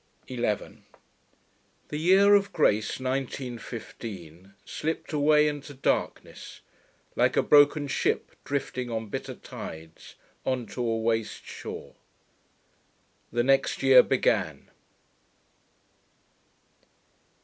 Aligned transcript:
11 0.27 0.83
The 1.89 1.99
year 1.99 2.33
of 2.33 2.51
grace 2.51 2.99
1915 2.99 4.55
slipped 4.65 5.13
away 5.13 5.47
into 5.47 5.75
darkness, 5.75 6.61
like 7.15 7.37
a 7.37 7.43
broken 7.43 7.87
ship 7.87 8.31
drifting 8.43 8.89
on 8.89 9.09
bitter 9.09 9.35
tides 9.35 10.15
on 10.43 10.65
to 10.65 10.81
a 10.83 10.97
waste 10.97 11.45
shore. 11.45 11.93
The 13.31 13.43
next 13.43 13.83
year 13.83 14.01
began. 14.01 14.71